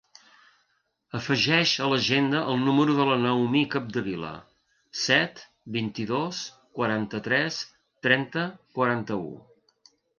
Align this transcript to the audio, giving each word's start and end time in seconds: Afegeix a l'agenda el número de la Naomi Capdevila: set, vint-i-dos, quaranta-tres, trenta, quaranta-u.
Afegeix 1.19 1.73
a 1.83 1.89
l'agenda 1.91 2.41
el 2.53 2.57
número 2.69 2.97
de 3.01 3.05
la 3.11 3.19
Naomi 3.27 3.63
Capdevila: 3.75 4.33
set, 5.05 5.45
vint-i-dos, 5.79 6.43
quaranta-tres, 6.83 7.65
trenta, 8.09 8.51
quaranta-u. 8.81 9.27